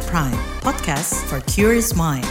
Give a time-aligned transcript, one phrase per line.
[0.00, 2.24] At Prime, podcast for curious mind.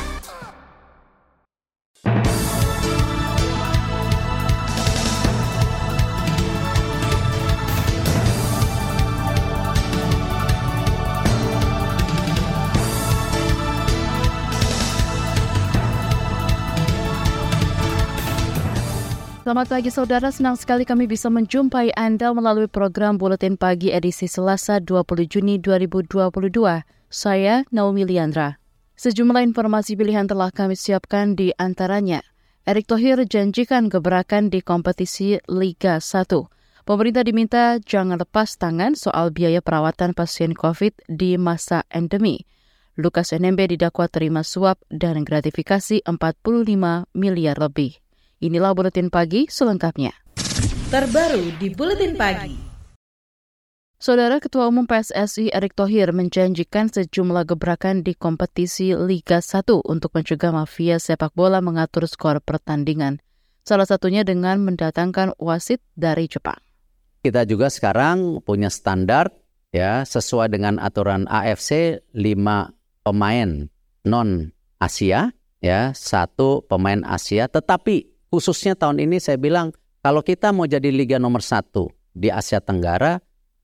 [19.45, 24.81] Selamat pagi saudara, senang sekali kami bisa menjumpai Anda melalui program Buletin Pagi edisi Selasa
[24.81, 26.98] 20 Juni 2022.
[27.09, 28.62] Saya Naomi Liandra.
[28.94, 32.22] Sejumlah informasi pilihan telah kami siapkan di antaranya.
[32.70, 36.30] Erick Thohir janjikan gebrakan di kompetisi Liga 1.
[36.85, 42.45] Pemerintah diminta jangan lepas tangan soal biaya perawatan pasien COVID di masa endemi.
[42.94, 47.98] Lukas NMB didakwa terima suap dan gratifikasi 45 miliar lebih.
[48.38, 50.13] Inilah Buletin Pagi selengkapnya.
[50.94, 52.68] Terbaru di Buletin Pagi.
[53.99, 60.55] Saudara Ketua Umum PSSI Erick Thohir menjanjikan sejumlah gebrakan di kompetisi Liga 1 untuk mencegah
[60.55, 63.20] mafia sepak bola mengatur skor pertandingan.
[63.68, 66.56] Salah satunya dengan mendatangkan wasit dari Jepang.
[67.28, 69.36] Kita juga sekarang punya standar
[69.76, 73.68] ya sesuai dengan aturan AFC 5 pemain
[74.08, 74.30] non
[74.80, 80.88] Asia ya, satu pemain Asia tetapi khususnya tahun ini saya bilang kalau kita mau jadi
[80.88, 83.20] liga nomor satu di Asia Tenggara,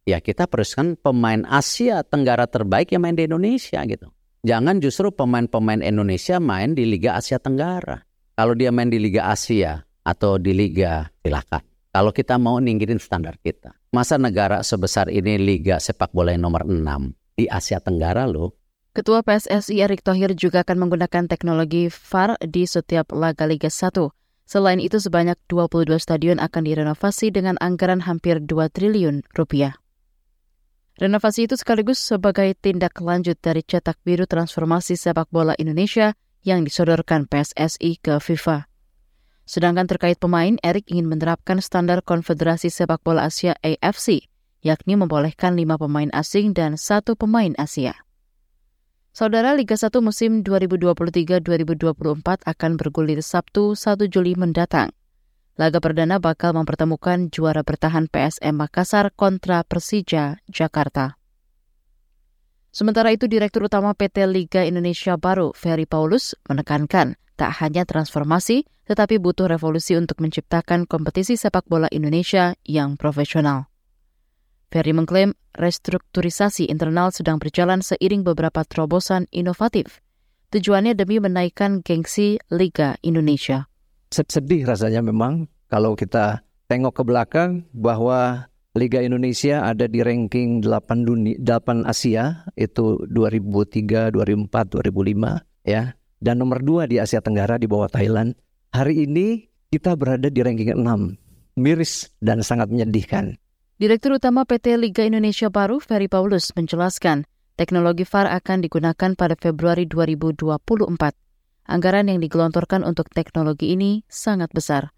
[0.05, 4.13] ya kita peruskan pemain Asia Tenggara terbaik yang main di Indonesia gitu.
[4.45, 8.05] Jangan justru pemain-pemain Indonesia main di Liga Asia Tenggara.
[8.37, 11.65] Kalau dia main di Liga Asia atau di Liga silakan.
[11.89, 13.73] Kalau kita mau ninggirin standar kita.
[13.89, 16.77] Masa negara sebesar ini Liga sepak bola yang nomor 6
[17.33, 18.53] di Asia Tenggara loh.
[18.93, 23.91] Ketua PSSI Erick Thohir juga akan menggunakan teknologi VAR di setiap laga Liga 1.
[24.45, 29.75] Selain itu, sebanyak 22 stadion akan direnovasi dengan anggaran hampir 2 triliun rupiah.
[30.95, 36.15] Renovasi itu sekaligus sebagai tindak lanjut dari cetak biru transformasi sepak bola Indonesia
[36.47, 38.71] yang disodorkan PSSI ke FIFA.
[39.43, 44.25] Sedangkan terkait pemain, Erik ingin menerapkan standar Konfederasi Sepak Bola Asia AFC,
[44.65, 47.93] yakni membolehkan lima pemain asing dan satu pemain Asia.
[49.11, 54.95] Saudara Liga 1 musim 2023-2024 akan bergulir Sabtu 1 Juli mendatang.
[55.55, 61.15] Laga perdana bakal mempertemukan juara bertahan PSM Makassar kontra Persija Jakarta.
[62.75, 69.15] Sementara itu, Direktur Utama PT Liga Indonesia Baru, Ferry Paulus, menekankan tak hanya transformasi, tetapi
[69.15, 73.71] butuh revolusi untuk menciptakan kompetisi sepak bola Indonesia yang profesional.
[74.67, 80.03] Ferry mengklaim restrukturisasi internal sedang berjalan seiring beberapa terobosan inovatif.
[80.51, 83.71] Tujuannya demi menaikkan gengsi Liga Indonesia.
[84.09, 91.07] Sedih rasanya memang kalau kita tengok ke belakang bahwa Liga Indonesia ada di ranking 8
[91.07, 95.95] dunia 8 Asia itu 2003, 2004, 2005 ya.
[96.19, 98.35] Dan nomor 2 di Asia Tenggara di bawah Thailand.
[98.75, 100.83] Hari ini kita berada di ranking 6.
[101.55, 103.39] Miris dan sangat menyedihkan.
[103.79, 107.23] Direktur Utama PT Liga Indonesia Baru, Ferry Paulus, menjelaskan
[107.55, 111.24] teknologi VAR akan digunakan pada Februari 2024.
[111.65, 114.93] Anggaran yang digelontorkan untuk teknologi ini sangat besar.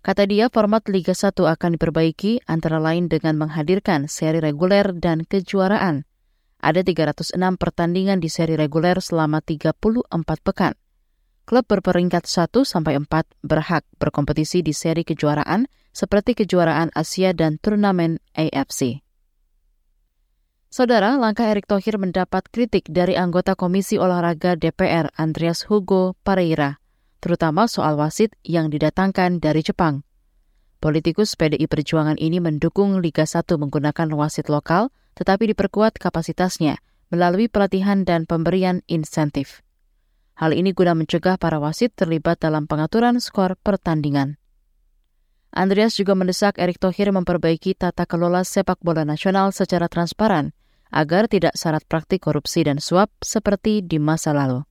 [0.00, 6.08] Kata dia, format Liga 1 akan diperbaiki antara lain dengan menghadirkan seri reguler dan kejuaraan.
[6.64, 10.08] Ada 306 pertandingan di seri reguler selama 34
[10.42, 10.74] pekan.
[11.44, 13.08] Klub berperingkat 1 sampai 4
[13.44, 19.07] berhak berkompetisi di seri kejuaraan seperti kejuaraan Asia dan turnamen AFC.
[20.68, 26.76] Saudara, langkah Erick Thohir mendapat kritik dari anggota Komisi Olahraga DPR Andreas Hugo Pareira,
[27.24, 30.04] terutama soal wasit yang didatangkan dari Jepang.
[30.76, 36.76] Politikus PDI Perjuangan ini mendukung Liga 1 menggunakan wasit lokal, tetapi diperkuat kapasitasnya
[37.08, 39.64] melalui pelatihan dan pemberian insentif.
[40.36, 44.36] Hal ini guna mencegah para wasit terlibat dalam pengaturan skor pertandingan.
[45.48, 50.52] Andreas juga mendesak Erick Thohir memperbaiki tata kelola sepak bola nasional secara transparan
[50.92, 54.64] agar tidak syarat praktik korupsi dan suap seperti di masa lalu.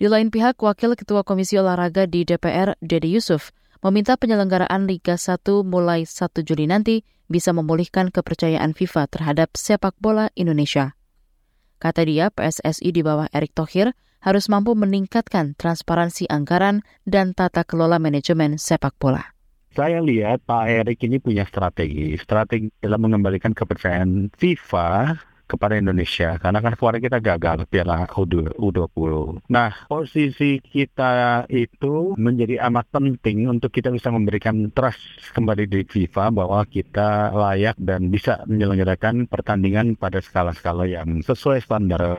[0.00, 3.52] Di lain pihak, Wakil Ketua Komisi Olahraga di DPR, Dedi Yusuf,
[3.84, 10.32] meminta penyelenggaraan Liga 1 mulai 1 Juli nanti bisa memulihkan kepercayaan FIFA terhadap sepak bola
[10.34, 10.96] Indonesia.
[11.80, 17.96] Kata dia, PSSI di bawah Erick Thohir harus mampu meningkatkan transparansi anggaran dan tata kelola
[17.96, 19.39] manajemen sepak bola.
[19.70, 25.14] Saya lihat Pak Erik ini punya strategi, strategi dalam mengembalikan kepercayaan FIFA
[25.46, 29.46] kepada Indonesia karena kan kemarin kita gagal Piala U20.
[29.46, 35.02] Nah, posisi kita itu menjadi amat penting untuk kita bisa memberikan trust
[35.38, 42.18] kembali di FIFA bahwa kita layak dan bisa menyelenggarakan pertandingan pada skala-skala yang sesuai standar.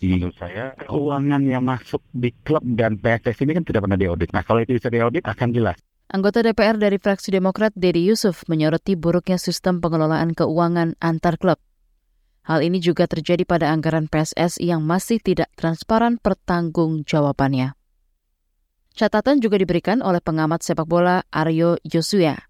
[0.00, 4.32] Menurut saya, keuangan yang masuk di klub dan PSS ini kan tidak pernah diaudit.
[4.32, 5.76] Nah, kalau itu bisa diaudit akan jelas.
[6.14, 11.58] Anggota DPR dari fraksi Demokrat, Dedi Yusuf, menyoroti buruknya sistem pengelolaan keuangan antar klub.
[12.46, 17.74] Hal ini juga terjadi pada anggaran PSSI yang masih tidak transparan pertanggungjawabannya.
[18.94, 22.46] Catatan juga diberikan oleh pengamat sepak bola Aryo Joshua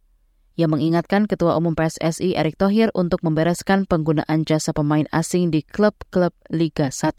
[0.61, 6.37] yang mengingatkan Ketua Umum PSSI Erick Thohir untuk membereskan penggunaan jasa pemain asing di klub-klub
[6.53, 7.17] Liga 1.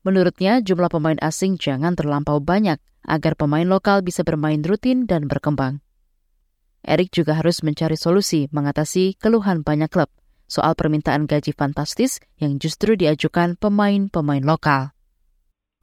[0.00, 5.84] Menurutnya, jumlah pemain asing jangan terlampau banyak agar pemain lokal bisa bermain rutin dan berkembang.
[6.86, 10.08] Erick juga harus mencari solusi mengatasi keluhan banyak klub
[10.48, 14.96] soal permintaan gaji fantastis yang justru diajukan pemain-pemain lokal.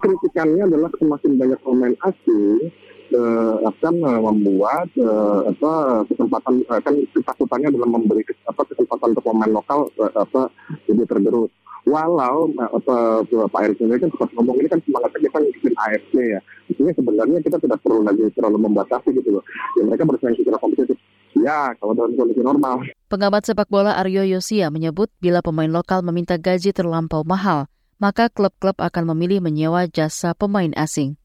[0.01, 2.73] Kritikannya adalah semakin banyak pemain asing
[3.15, 9.53] uh, akan membuat uh, apa kesempatan uh, kan ketakutannya adalah memberi apa kesempatan untuk pemain
[9.53, 10.49] lokal uh, apa
[10.89, 11.51] jadi tergerus.
[11.85, 16.39] Walau apa Pak Erick ini kan sempat ngomong ini kan semangatnya kita ngikutin AFC ya.
[16.73, 19.43] Intinya sebenarnya kita tidak perlu lagi terlalu membatasi gitu loh.
[19.77, 20.97] Ya mereka bersaing secara kompetitif
[21.35, 22.89] Ya, kalau dalam kondisi normal.
[23.05, 27.69] Pengamat sepak bola Aryo Yosia menyebut bila pemain lokal meminta gaji terlampau mahal,
[28.01, 31.19] maka klub-klub akan memilih menyewa jasa pemain asing.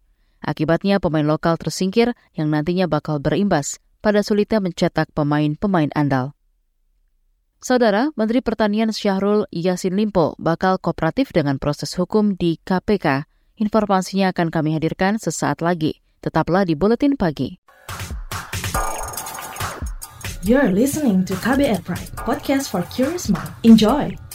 [0.45, 6.37] Akibatnya pemain lokal tersingkir yang nantinya bakal berimbas pada sulitnya mencetak pemain-pemain andal.
[7.61, 13.29] Saudara, Menteri Pertanian Syahrul Yasin Limpo bakal kooperatif dengan proses hukum di KPK.
[13.61, 16.01] Informasinya akan kami hadirkan sesaat lagi.
[16.25, 17.61] Tetaplah di Buletin Pagi.
[20.41, 23.53] You're listening to KBR Pride, podcast for curious mind.
[23.61, 24.30] Enjoy!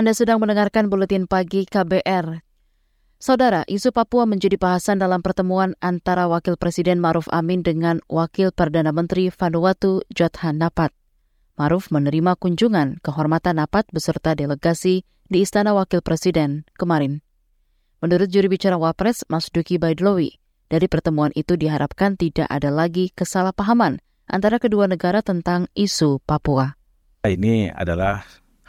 [0.00, 2.40] Anda sedang mendengarkan buletin pagi KBR.
[3.20, 8.96] Saudara, isu Papua menjadi bahasan dalam pertemuan antara Wakil Presiden Maruf Amin dengan Wakil Perdana
[8.96, 10.96] Menteri Vanuatu Jothan Napat.
[11.60, 17.20] Maruf menerima kunjungan kehormatan Napat beserta delegasi di Istana Wakil Presiden kemarin.
[18.00, 20.40] Menurut juri bicara Wapres, Mas Duki Baidlowi,
[20.72, 24.00] dari pertemuan itu diharapkan tidak ada lagi kesalahpahaman
[24.32, 26.80] antara kedua negara tentang isu Papua.
[27.20, 28.24] Ini adalah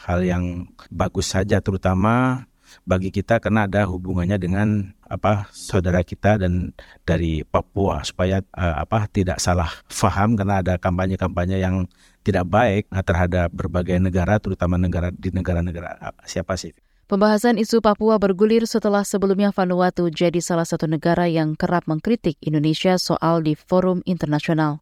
[0.05, 2.45] hal yang bagus saja terutama
[2.87, 6.71] bagi kita karena ada hubungannya dengan apa saudara kita dan
[7.03, 11.85] dari Papua supaya uh, apa tidak salah faham karena ada kampanye-kampanye yang
[12.23, 16.79] tidak baik terhadap berbagai negara terutama negara di negara-negara Asia Pasifik.
[17.11, 22.95] Pembahasan isu Papua bergulir setelah sebelumnya Vanuatu jadi salah satu negara yang kerap mengkritik Indonesia
[22.95, 24.79] soal di forum internasional.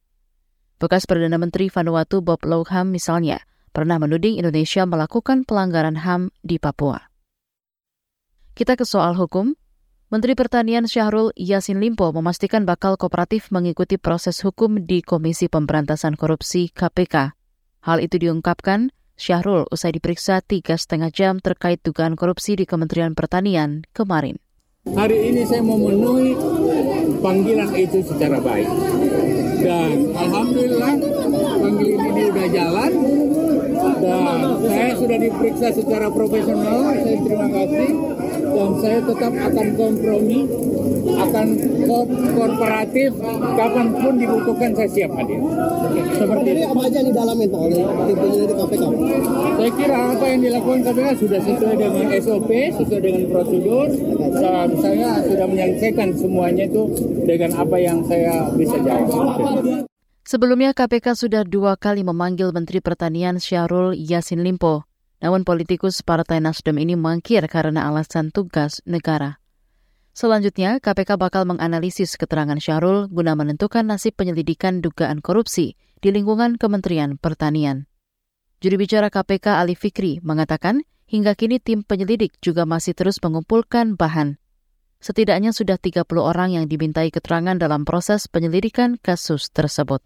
[0.78, 7.10] Bekas Perdana Menteri Vanuatu Bob Lougham misalnya pernah menuding Indonesia melakukan pelanggaran HAM di Papua.
[8.58, 9.56] Kita ke soal hukum.
[10.10, 16.74] Menteri Pertanian Syahrul Yasin Limpo memastikan bakal kooperatif mengikuti proses hukum di Komisi Pemberantasan Korupsi
[16.74, 17.38] KPK.
[17.86, 18.90] Hal itu diungkapkan
[19.20, 24.40] Syahrul usai diperiksa tiga setengah jam terkait dugaan korupsi di Kementerian Pertanian kemarin.
[24.88, 26.34] Hari ini saya memenuhi
[27.20, 28.72] panggilan itu secara baik.
[29.60, 30.94] Dan Alhamdulillah
[31.60, 32.92] panggilan ini sudah jalan
[34.00, 37.90] dan saya sudah diperiksa secara profesional, saya terima kasih
[38.50, 40.40] dan saya tetap akan kompromi,
[41.10, 41.48] akan
[42.36, 43.12] kooperatif,
[43.56, 45.40] kapan pun dibutuhkan saya siap hadir.
[46.20, 48.84] Seperti ini apa aja di dalam itu oleh tim penyelidik KPK?
[49.56, 53.88] Saya kira apa yang dilakukan KPK sudah sesuai dengan SOP, sesuai dengan prosedur,
[54.36, 56.84] dan saya sudah menyelesaikan semuanya itu
[57.24, 59.89] dengan apa yang saya bisa jawab.
[60.30, 64.86] Sebelumnya KPK sudah dua kali memanggil Menteri Pertanian Syahrul Yasin Limpo
[65.26, 69.42] namun politikus Partai Nasdem ini mangkir karena alasan tugas negara.
[70.14, 77.18] Selanjutnya, KPK bakal menganalisis keterangan Syahrul guna menentukan nasib penyelidikan dugaan korupsi di lingkungan Kementerian
[77.18, 77.90] Pertanian.
[78.62, 84.38] Juru bicara KPK Ali Fikri mengatakan hingga kini tim penyelidik juga masih terus mengumpulkan bahan.
[85.02, 90.06] Setidaknya sudah 30 orang yang dimintai keterangan dalam proses penyelidikan kasus tersebut.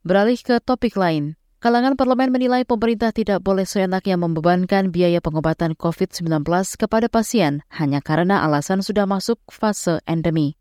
[0.00, 6.40] Beralih ke topik lain, Kalangan parlemen menilai pemerintah tidak boleh seenaknya membebankan biaya pengobatan COVID-19
[6.80, 10.56] kepada pasien hanya karena alasan sudah masuk fase endemi.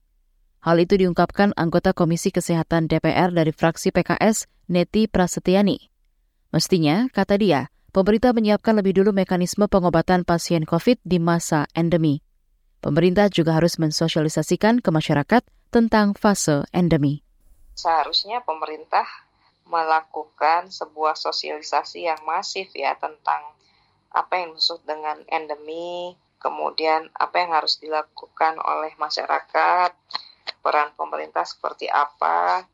[0.59, 5.87] Hal itu diungkapkan anggota Komisi Kesehatan DPR dari fraksi PKS, Neti Prasetyani.
[6.51, 12.19] Mestinya, kata dia, pemerintah menyiapkan lebih dulu mekanisme pengobatan pasien COVID di masa endemi.
[12.83, 17.23] Pemerintah juga harus mensosialisasikan ke masyarakat tentang fase endemi.
[17.79, 19.28] Seharusnya pemerintah
[19.69, 23.45] melakukan sebuah sosialisasi yang masif ya tentang
[24.09, 29.93] apa yang dimaksud dengan endemi, kemudian apa yang harus dilakukan oleh masyarakat,
[30.65, 32.65] peran pemerintah seperti apa,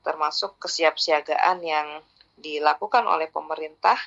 [0.00, 2.00] termasuk kesiapsiagaan yang
[2.38, 3.98] dilakukan oleh pemerintah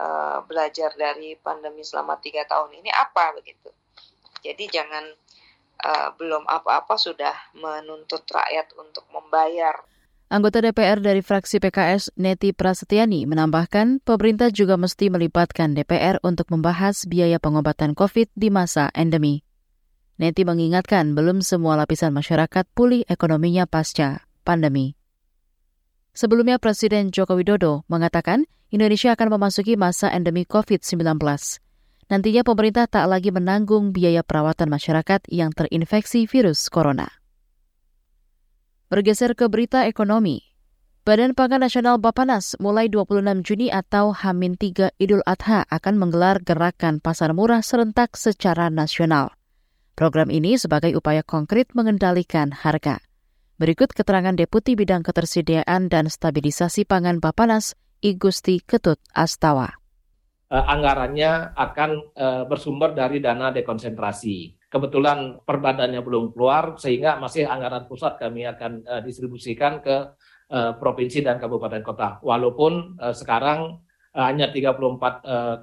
[0.00, 3.68] uh, belajar dari pandemi selama tiga tahun ini apa begitu.
[4.40, 5.04] Jadi jangan
[5.84, 9.76] uh, belum apa-apa sudah menuntut rakyat untuk membayar.
[10.32, 17.04] Anggota DPR dari fraksi PKS Neti Prasetyani menambahkan pemerintah juga mesti melibatkan DPR untuk membahas
[17.04, 19.44] biaya pengobatan COVID di masa endemi.
[20.16, 24.96] Neti mengingatkan belum semua lapisan masyarakat pulih ekonominya pasca pandemi.
[26.16, 31.12] Sebelumnya Presiden Joko Widodo mengatakan Indonesia akan memasuki masa endemi COVID-19.
[32.08, 37.21] Nantinya pemerintah tak lagi menanggung biaya perawatan masyarakat yang terinfeksi virus corona.
[38.92, 40.52] Bergeser ke berita ekonomi.
[41.08, 47.00] Badan Pangan Nasional Bapanas mulai 26 Juni atau Hamin 3 Idul Adha akan menggelar gerakan
[47.00, 49.32] pasar murah serentak secara nasional.
[49.96, 53.00] Program ini sebagai upaya konkret mengendalikan harga.
[53.56, 57.72] Berikut keterangan Deputi Bidang Ketersediaan dan Stabilisasi Pangan Bapanas,
[58.04, 59.72] Igusti Ketut Astawa.
[60.52, 64.61] Uh, anggarannya akan uh, bersumber dari dana dekonsentrasi.
[64.72, 70.16] Kebetulan perbadannya belum keluar, sehingga masih anggaran pusat kami akan uh, distribusikan ke
[70.48, 72.16] uh, provinsi dan kabupaten kota.
[72.24, 73.84] Walaupun uh, sekarang
[74.16, 75.56] uh, hanya 34 uh,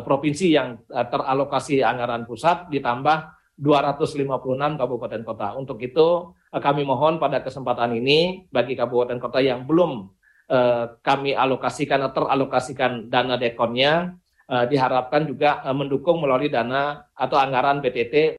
[0.00, 5.54] provinsi yang uh, teralokasi anggaran pusat, ditambah 256 kabupaten kota.
[5.54, 10.10] Untuk itu kami mohon pada kesempatan ini bagi kabupaten kota yang belum
[10.50, 14.14] eh, kami alokasikan atau teralokasikan dana dekonnya
[14.50, 18.38] eh, diharapkan juga eh, mendukung melalui dana atau anggaran BTT.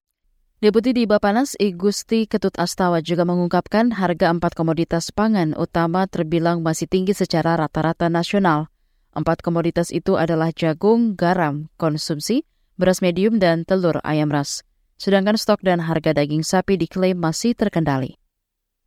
[0.64, 6.88] Deputi di Bapanas Igusti Ketut Astawa juga mengungkapkan harga empat komoditas pangan utama terbilang masih
[6.88, 8.72] tinggi secara rata-rata nasional.
[9.12, 12.48] Empat komoditas itu adalah jagung, garam, konsumsi,
[12.80, 14.64] beras medium, dan telur ayam ras
[14.96, 18.16] sedangkan stok dan harga daging sapi diklaim masih terkendali.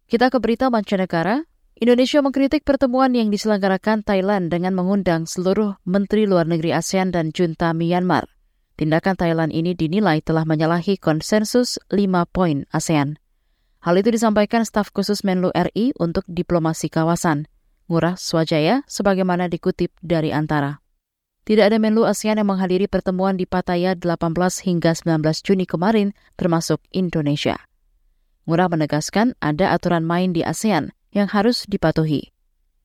[0.08, 1.44] Kita ke berita mancanegara.
[1.78, 7.70] Indonesia mengkritik pertemuan yang diselenggarakan Thailand dengan mengundang seluruh Menteri Luar Negeri ASEAN dan junta
[7.70, 8.26] Myanmar.
[8.78, 11.98] Tindakan Thailand ini dinilai telah menyalahi konsensus 5
[12.30, 13.18] poin ASEAN.
[13.82, 17.50] Hal itu disampaikan staf khusus Menlu RI untuk diplomasi kawasan,
[17.90, 20.78] Ngurah Swajaya, sebagaimana dikutip dari Antara.
[21.42, 24.14] Tidak ada Menlu ASEAN yang menghadiri pertemuan di Pattaya 18
[24.62, 27.58] hingga 19 Juni kemarin, termasuk Indonesia.
[28.46, 32.30] Ngurah menegaskan ada aturan main di ASEAN yang harus dipatuhi.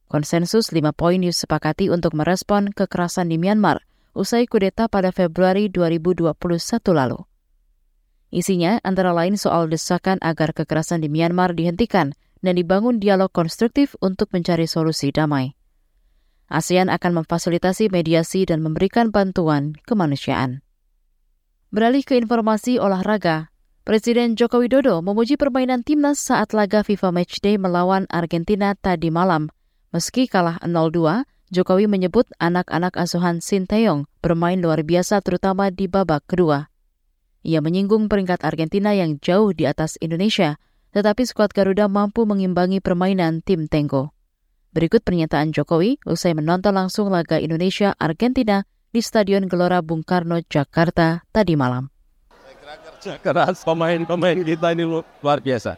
[0.10, 6.34] Konsensus lima poin disepakati untuk merespon kekerasan di Myanmar usai kudeta pada Februari 2021
[6.94, 7.20] lalu.
[8.34, 14.34] Isinya antara lain soal desakan agar kekerasan di Myanmar dihentikan dan dibangun dialog konstruktif untuk
[14.34, 15.54] mencari solusi damai.
[16.50, 20.66] ASEAN akan memfasilitasi mediasi dan memberikan bantuan kemanusiaan.
[21.74, 23.54] Beralih ke informasi olahraga,
[23.84, 29.52] Presiden Joko Widodo memuji permainan timnas saat laga FIFA Matchday melawan Argentina tadi malam.
[29.92, 36.74] Meski kalah 0-2, Jokowi menyebut anak-anak asuhan Sinteyong bermain luar biasa terutama di babak kedua.
[37.46, 40.58] Ia menyinggung peringkat Argentina yang jauh di atas Indonesia,
[40.98, 44.18] tetapi skuad Garuda mampu mengimbangi permainan tim Tenggo.
[44.74, 51.54] Berikut pernyataan Jokowi usai menonton langsung laga Indonesia-Argentina di Stadion Gelora Bung Karno, Jakarta tadi
[51.54, 51.94] malam.
[52.82, 55.78] Kerja keras pemain-pemain kita ini luar biasa.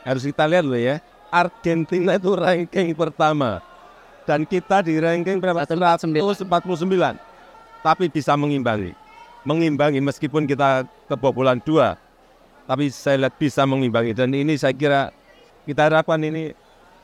[0.00, 3.69] Harus kita lihat loh ya, Argentina itu ranking pertama.
[4.30, 5.66] Dan kita di ranking berapa?
[5.66, 6.06] 149.
[7.82, 8.94] Tapi bisa mengimbangi.
[9.42, 11.98] Mengimbangi meskipun kita kebobolan dua.
[12.70, 14.14] Tapi saya lihat bisa mengimbangi.
[14.14, 15.10] Dan ini saya kira
[15.66, 16.54] kita harapkan ini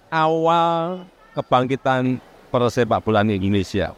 [0.06, 1.02] awal
[1.35, 2.23] kebangkitan
[2.54, 3.90] persepak bola Indonesia.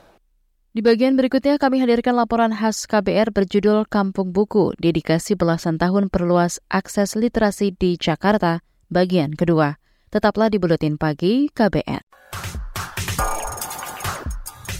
[0.73, 6.65] Di bagian berikutnya kami hadirkan laporan khas KBR berjudul Kampung Buku, dedikasi belasan tahun perluas
[6.73, 9.77] akses literasi di Jakarta, bagian kedua.
[10.09, 12.08] Tetaplah di Buletin Pagi KBR.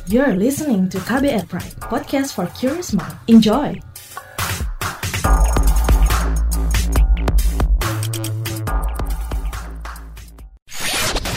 [0.09, 3.13] You're listening to KBR Pride, podcast for curious mind.
[3.29, 3.77] Enjoy!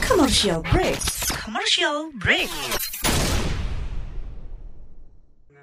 [0.07, 1.03] Commercial break.
[1.35, 2.47] Commercial break.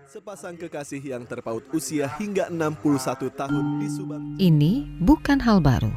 [0.05, 4.37] Sepasang kekasih yang terpaut usia hingga 61 tahun di Subang.
[4.37, 5.97] Ini bukan hal baru.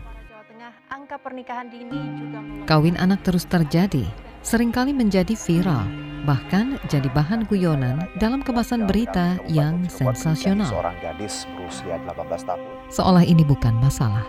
[1.19, 2.39] pernikahan dini juga
[2.71, 4.07] Kawin anak terus terjadi,
[4.47, 10.69] sering kali menjadi viral, bahkan jadi bahan guyonan dalam kemasan berita yang sensasional.
[10.69, 12.61] Seorang gadis berusia 18 tahun.
[12.93, 14.25] Seolah ini bukan masalah.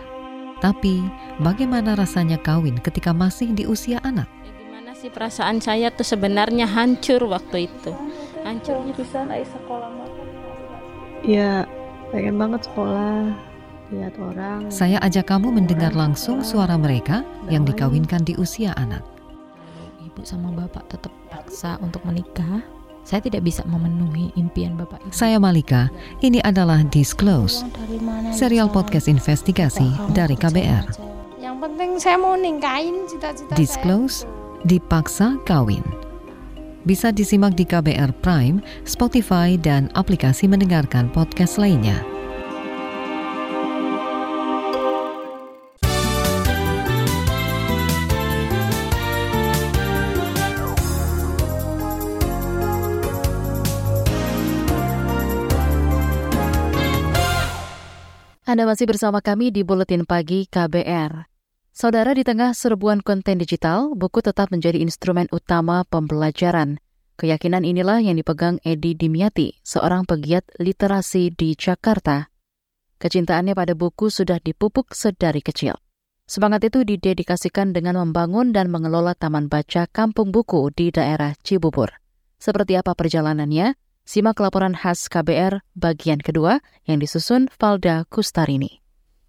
[0.63, 1.03] Tapi,
[1.43, 4.31] bagaimana rasanya kawin ketika masih di usia anak?
[4.47, 7.91] Gimana sih perasaan saya tuh sebenarnya hancur waktu itu.
[8.47, 9.91] Hancurnya bisa naik sekolah
[11.23, 11.63] Ya,
[12.11, 13.31] pengen banget sekolah
[13.95, 14.67] lihat orang.
[14.67, 19.12] Saya ajak kamu mendengar langsung suara mereka yang dikawinkan di usia anak.
[20.13, 22.61] Ibu sama bapak tetap paksa untuk menikah.
[23.01, 25.09] Saya tidak bisa memenuhi impian bapak ibu.
[25.09, 25.89] Saya Malika,
[26.21, 27.65] ini adalah Disclose,
[28.29, 30.85] serial podcast investigasi dari KBR.
[31.41, 34.29] Yang penting saya mau ningkain cita-cita Disclose,
[34.69, 35.81] dipaksa kawin.
[36.85, 42.12] Bisa disimak di KBR Prime, Spotify, dan aplikasi mendengarkan podcast lainnya.
[58.53, 61.25] Anda masih bersama kami di Buletin Pagi KBR.
[61.73, 66.77] Saudara, di tengah serbuan konten digital, buku tetap menjadi instrumen utama pembelajaran.
[67.17, 72.29] Keyakinan inilah yang dipegang Edi Dimyati, seorang pegiat literasi di Jakarta.
[73.01, 75.73] Kecintaannya pada buku sudah dipupuk sedari kecil.
[76.29, 81.89] Semangat itu didedikasikan dengan membangun dan mengelola taman baca kampung buku di daerah Cibubur.
[82.37, 83.73] Seperti apa perjalanannya?
[84.03, 88.82] Simak laporan khas KBR bagian kedua yang disusun Valda Kustarini.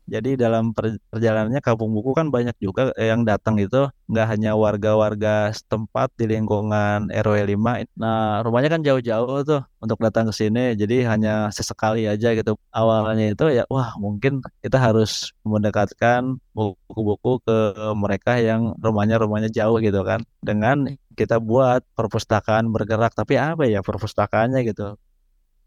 [0.04, 6.12] Jadi dalam perjalanannya kampung buku kan banyak juga yang datang itu nggak hanya warga-warga setempat
[6.20, 7.88] di lingkungan RW 5.
[7.96, 10.76] Nah rumahnya kan jauh-jauh tuh untuk datang ke sini.
[10.76, 12.56] Jadi hanya sesekali aja gitu.
[12.68, 17.56] Awalnya itu ya wah mungkin kita harus mendekatkan buku-buku ke
[17.96, 20.20] mereka yang rumahnya rumahnya jauh gitu kan.
[20.44, 20.84] Dengan
[21.16, 23.16] kita buat perpustakaan bergerak.
[23.16, 24.98] Tapi apa ya perpustakaannya gitu.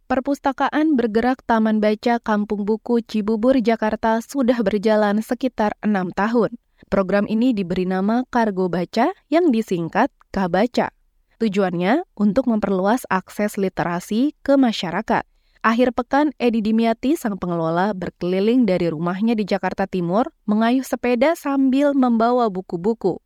[0.07, 6.55] Perpustakaan bergerak Taman Baca Kampung Buku Cibubur, Jakarta sudah berjalan sekitar enam tahun.
[6.87, 10.95] Program ini diberi nama Kargo Baca yang disingkat Kabaca.
[11.43, 15.27] Tujuannya untuk memperluas akses literasi ke masyarakat.
[15.59, 21.91] Akhir pekan, Edi Dimyati, sang pengelola, berkeliling dari rumahnya di Jakarta Timur, mengayuh sepeda sambil
[21.91, 23.19] membawa buku-buku.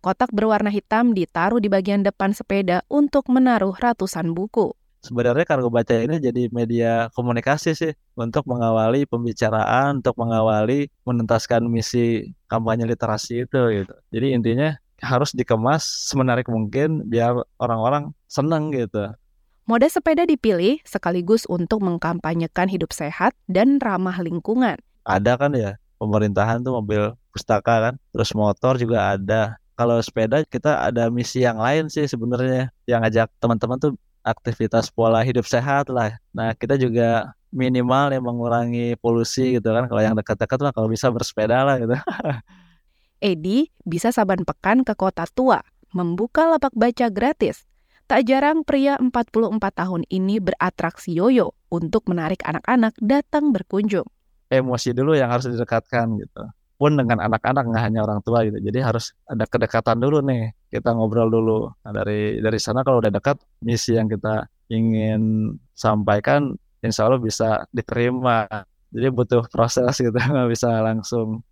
[0.00, 5.92] Kotak berwarna hitam ditaruh di bagian depan sepeda untuk menaruh ratusan buku sebenarnya kargo baca
[5.98, 13.60] ini jadi media komunikasi sih untuk mengawali pembicaraan, untuk mengawali menuntaskan misi kampanye literasi itu
[13.82, 13.94] gitu.
[14.14, 19.10] Jadi intinya harus dikemas semenarik mungkin biar orang-orang senang gitu.
[19.66, 24.78] Moda sepeda dipilih sekaligus untuk mengkampanyekan hidup sehat dan ramah lingkungan.
[25.02, 29.58] Ada kan ya pemerintahan tuh mobil pustaka kan, terus motor juga ada.
[29.74, 35.22] Kalau sepeda kita ada misi yang lain sih sebenarnya yang ngajak teman-teman tuh aktivitas pola
[35.26, 36.16] hidup sehat lah.
[36.34, 39.86] Nah kita juga minimal yang mengurangi polusi gitu kan.
[39.86, 41.94] Kalau yang dekat-dekat lah kalau bisa bersepeda lah gitu.
[43.22, 45.62] Edi bisa saban pekan ke kota tua,
[45.94, 47.62] membuka lapak baca gratis.
[48.10, 54.04] Tak jarang pria 44 tahun ini beratraksi yoyo untuk menarik anak-anak datang berkunjung.
[54.50, 56.44] Emosi dulu yang harus didekatkan gitu
[56.82, 60.96] pun dengan anak-anak nggak hanya orang tua gitu jadi harus ada kedekatan dulu nih kita
[60.96, 67.06] ngobrol dulu nah, dari dari sana kalau udah dekat misi yang kita ingin sampaikan insya
[67.06, 68.48] Allah bisa diterima
[68.88, 71.44] jadi butuh proses gitu nggak bisa langsung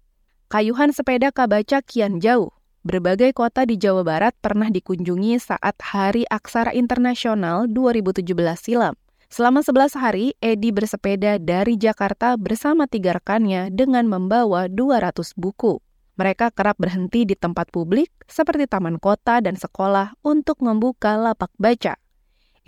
[0.48, 6.72] kayuhan sepeda kabaca kian jauh Berbagai kota di Jawa Barat pernah dikunjungi saat Hari Aksara
[6.72, 8.24] Internasional 2017
[8.56, 8.96] silam.
[9.28, 15.84] Selama 11 hari, Edi bersepeda dari Jakarta bersama tiga rekannya dengan membawa 200 buku.
[16.20, 21.96] Mereka kerap berhenti di tempat publik seperti taman kota dan sekolah untuk membuka lapak baca.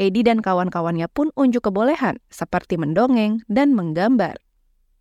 [0.00, 4.40] Edi dan kawan-kawannya pun unjuk kebolehan seperti mendongeng dan menggambar.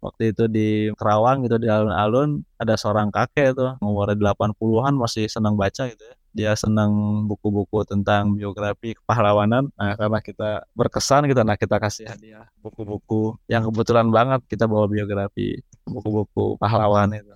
[0.04, 5.56] Waktu itu di Kerawang gitu di alun-alun ada seorang kakek tuh umurnya 80-an masih senang
[5.56, 9.68] baca gitu ya dia senang buku-buku tentang biografi kepahlawanan.
[9.76, 14.88] Nah, karena kita berkesan gitu, nah kita kasih hadiah buku-buku yang kebetulan banget kita bawa
[14.88, 17.36] biografi buku-buku pahlawan itu.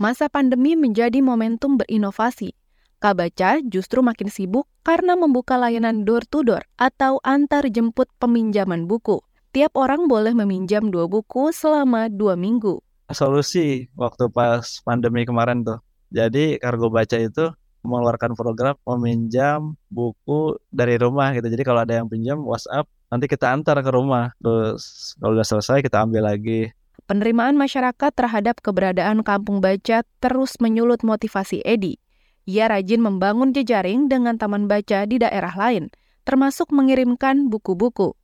[0.00, 2.56] Masa pandemi menjadi momentum berinovasi.
[3.04, 9.20] Kabaca justru makin sibuk karena membuka layanan door to door atau antar jemput peminjaman buku.
[9.52, 12.80] Tiap orang boleh meminjam dua buku selama dua minggu.
[13.12, 15.84] Solusi waktu pas pandemi kemarin tuh.
[16.08, 17.52] Jadi kargo baca itu
[17.84, 21.44] mengeluarkan program meminjam buku dari rumah gitu.
[21.44, 24.32] Jadi kalau ada yang pinjam WhatsApp, nanti kita antar ke rumah.
[24.40, 26.72] Terus kalau udah selesai kita ambil lagi.
[27.10, 31.98] Penerimaan masyarakat terhadap keberadaan kampung baca terus menyulut motivasi Edi.
[32.46, 35.90] Ia rajin membangun jejaring dengan taman baca di daerah lain,
[36.22, 38.14] termasuk mengirimkan buku-buku.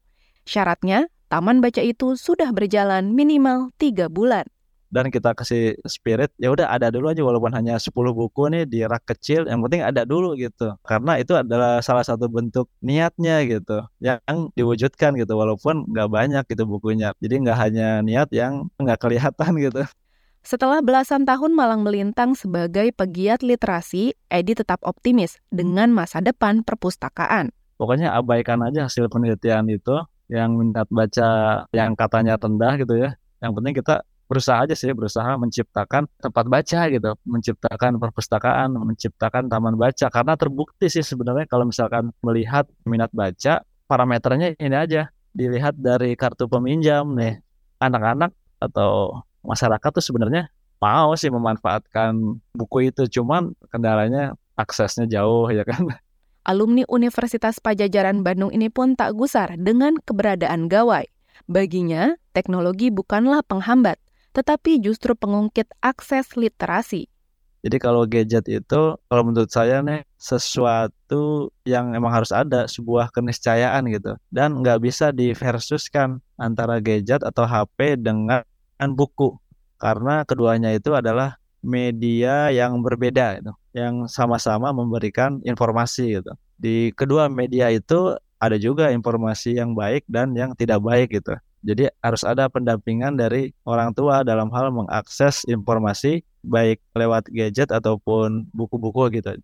[0.46, 4.46] Syaratnya, taman baca itu sudah berjalan minimal tiga bulan
[4.96, 8.80] dan kita kasih spirit ya udah ada dulu aja walaupun hanya 10 buku nih di
[8.88, 13.84] rak kecil yang penting ada dulu gitu karena itu adalah salah satu bentuk niatnya gitu
[14.00, 14.16] yang
[14.56, 19.84] diwujudkan gitu walaupun nggak banyak gitu bukunya jadi nggak hanya niat yang nggak kelihatan gitu
[20.46, 27.50] setelah belasan tahun malang melintang sebagai pegiat literasi, Edi tetap optimis dengan masa depan perpustakaan.
[27.74, 33.18] Pokoknya abaikan aja hasil penelitian itu yang minat baca yang katanya rendah gitu ya.
[33.42, 39.78] Yang penting kita berusaha aja sih berusaha menciptakan tempat baca gitu menciptakan perpustakaan menciptakan taman
[39.78, 40.06] baca.
[40.10, 46.50] Karena terbukti sih sebenarnya kalau misalkan melihat minat baca parameternya ini aja dilihat dari kartu
[46.50, 47.38] peminjam nih.
[47.76, 50.48] Anak-anak atau masyarakat tuh sebenarnya
[50.80, 55.92] mau sih memanfaatkan buku itu cuman kendalanya aksesnya jauh ya kan?
[56.46, 61.04] Alumni Universitas Pajajaran Bandung ini pun tak gusar dengan keberadaan gawai.
[61.50, 63.98] Baginya, teknologi bukanlah penghambat,
[64.36, 67.08] tetapi justru pengungkit akses literasi.
[67.64, 73.90] Jadi kalau gadget itu kalau menurut saya nih sesuatu yang emang harus ada sebuah keniscayaan
[73.90, 78.44] gitu dan nggak bisa diversuskan antara gadget atau HP dengan
[78.94, 79.34] buku
[79.82, 86.32] karena keduanya itu adalah media yang berbeda gitu yang sama-sama memberikan informasi gitu.
[86.54, 91.34] Di kedua media itu ada juga informasi yang baik dan yang tidak baik gitu.
[91.64, 98.48] Jadi harus ada pendampingan dari orang tua dalam hal mengakses informasi baik lewat gadget ataupun
[98.54, 99.34] buku-buku gitu.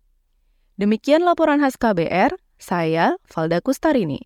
[0.79, 4.23] Demikian laporan khas KBR, saya Valda Kustarini.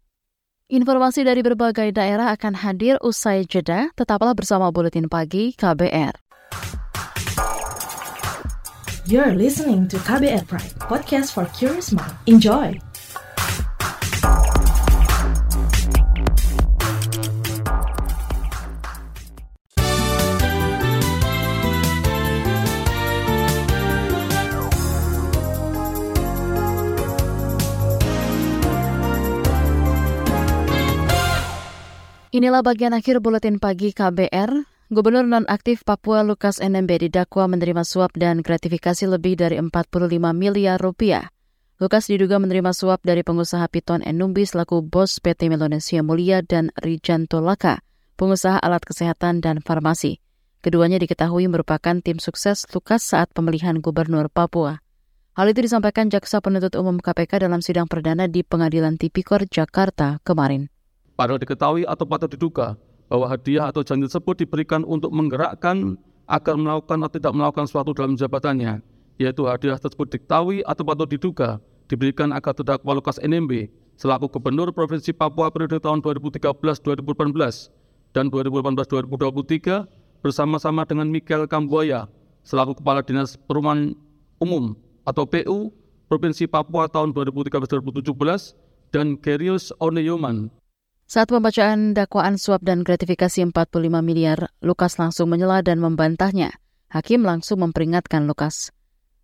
[0.67, 6.15] Informasi dari berbagai daerah akan hadir usai jeda, tetaplah bersama Buletin Pagi KBR.
[9.07, 12.11] You're listening to KBR Pride, podcast for curious mind.
[12.27, 12.86] Enjoy!
[32.37, 34.69] Inilah bagian akhir buletin pagi KBR.
[34.93, 39.73] Gubernur nonaktif Papua Lukas NMB didakwa menerima suap dan gratifikasi lebih dari 45
[40.37, 41.33] miliar rupiah.
[41.81, 47.41] Lukas diduga menerima suap dari pengusaha Piton Enumbi selaku bos PT Melonesia Mulia dan Rijanto
[47.41, 47.81] Laka,
[48.21, 50.21] pengusaha alat kesehatan dan farmasi.
[50.61, 54.85] Keduanya diketahui merupakan tim sukses Lukas saat pemilihan gubernur Papua.
[55.33, 60.69] Hal itu disampaikan Jaksa Penuntut Umum KPK dalam sidang perdana di Pengadilan Tipikor, Jakarta kemarin.
[61.17, 62.77] Padahal diketahui atau patut diduga
[63.09, 65.97] bahwa hadiah atau janji tersebut diberikan untuk menggerakkan
[66.29, 68.85] agar melakukan atau tidak melakukan suatu dalam jabatannya,
[69.17, 71.57] yaitu hadiah tersebut diketahui atau patut diduga
[71.89, 73.65] diberikan agar terdakwa Lukas NMB
[73.97, 76.93] selaku Gubernur Provinsi Papua periode tahun 2013-2018
[78.13, 82.05] dan 2018-2023 bersama-sama dengan Michael Kambuaya
[82.45, 83.97] selaku Kepala Dinas Perumahan
[84.37, 85.73] Umum atau PU
[86.05, 90.53] Provinsi Papua tahun 2013-2017 dan Gerius Oneyoman
[91.07, 93.55] saat pembacaan dakwaan suap dan gratifikasi 45
[94.03, 96.51] miliar, Lukas langsung menyela dan membantahnya.
[96.91, 98.75] Hakim langsung memperingatkan Lukas.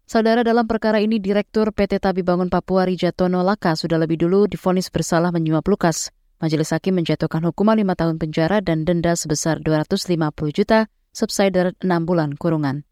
[0.08, 4.88] Saudara dalam perkara ini Direktur PT Tabi Bangun Papua Rijatono Laka sudah lebih dulu difonis
[4.88, 6.08] bersalah menyuap Lukas.
[6.39, 12.36] Majelis Hakim menjatuhkan hukuman 5 tahun penjara dan denda sebesar 250 juta, subsider 6 bulan
[12.39, 12.88] kurungan.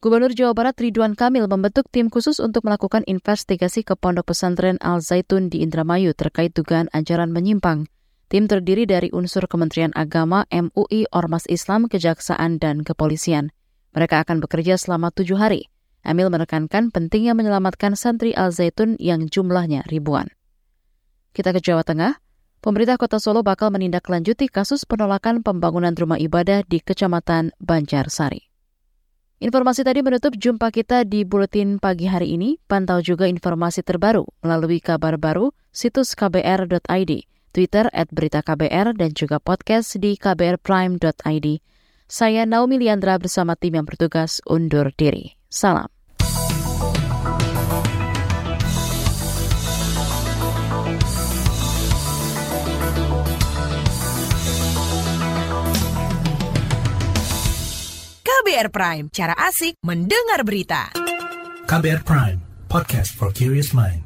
[0.00, 5.00] Gubernur Jawa Barat Ridwan Kamil membentuk tim khusus untuk melakukan investigasi ke Pondok Pesantren Al
[5.04, 7.88] Zaitun di Indramayu terkait dugaan ajaran menyimpang.
[8.26, 13.54] Tim terdiri dari unsur Kementerian Agama, MUI, Ormas Islam, Kejaksaan, dan Kepolisian.
[13.94, 15.70] Mereka akan bekerja selama tujuh hari.
[16.02, 20.26] Emil menekankan pentingnya menyelamatkan santri Al-Zaitun yang jumlahnya ribuan.
[21.38, 22.18] Kita ke Jawa Tengah.
[22.66, 28.42] Pemerintah Kota Solo bakal menindaklanjuti kasus penolakan pembangunan rumah ibadah di Kecamatan Banjarsari.
[29.38, 32.58] Informasi tadi menutup jumpa kita di Buletin Pagi hari ini.
[32.66, 39.40] Pantau juga informasi terbaru melalui kabar baru situs kbr.id Twitter at Berita KBR, dan juga
[39.40, 41.64] podcast di kbrprime.id.
[42.04, 45.32] Saya Naomi Liandra bersama tim yang bertugas undur diri.
[45.48, 45.88] Salam.
[58.20, 60.92] KBR Prime, cara asik mendengar berita.
[61.66, 62.38] KBR Prime,
[62.68, 64.05] podcast for curious mind.